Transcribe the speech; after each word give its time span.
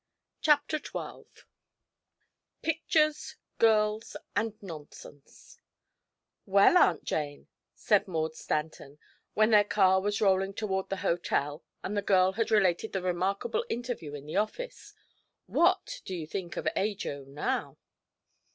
CHAPTER 0.41 0.79
XII 0.79 1.27
PICTURES, 2.63 3.35
GIRLS 3.59 4.17
AND 4.35 4.55
NONSENSE 4.59 5.59
"Well, 6.47 6.75
Aunt 6.75 7.03
Jane," 7.03 7.47
said 7.75 8.07
Maud 8.07 8.33
Stanton, 8.33 8.97
when 9.35 9.51
their 9.51 9.63
car 9.63 10.01
was 10.01 10.19
rolling 10.19 10.55
toward 10.55 10.89
the 10.89 10.97
hotel 11.05 11.61
and 11.83 11.95
the 11.95 12.01
girl 12.01 12.31
had 12.31 12.49
related 12.49 12.93
the 12.93 13.03
remarkable 13.03 13.63
interview 13.69 14.15
in 14.15 14.25
the 14.25 14.37
office, 14.37 14.95
"what 15.45 16.01
do 16.03 16.15
you 16.15 16.25
think 16.25 16.57
of 16.57 16.67
Ajo 16.75 17.23
now?" 17.25 17.77